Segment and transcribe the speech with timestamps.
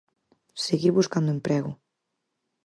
[0.65, 1.71] Seguir buscando emprego.